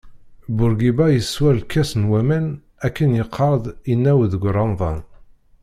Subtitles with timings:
[0.55, 2.45] Burgiba yeswa lkas n waman
[2.85, 4.99] akken yeqqar-d inaw deg remḍan.